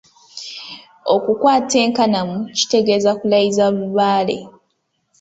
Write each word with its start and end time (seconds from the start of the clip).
Okukwata 1.15 1.75
enkanamu 1.85 2.37
kitegeeza 2.57 3.11
kulayiza 3.19 3.65
lubaale. 3.75 4.37